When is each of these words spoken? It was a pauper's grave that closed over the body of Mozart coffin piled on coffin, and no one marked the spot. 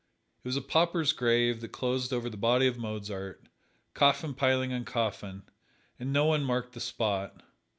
It 0.43 0.47
was 0.47 0.57
a 0.57 0.63
pauper's 0.63 1.13
grave 1.13 1.61
that 1.61 1.73
closed 1.73 2.11
over 2.11 2.27
the 2.27 2.35
body 2.35 2.65
of 2.65 2.79
Mozart 2.79 3.47
coffin 3.93 4.33
piled 4.33 4.71
on 4.71 4.83
coffin, 4.83 5.43
and 5.99 6.11
no 6.11 6.25
one 6.25 6.41
marked 6.43 6.73
the 6.73 6.79
spot. 6.79 7.43